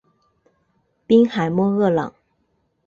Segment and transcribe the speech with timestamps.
[1.05, 2.11] 滨海莫厄朗。